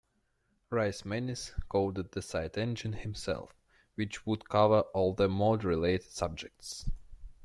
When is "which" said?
3.93-4.25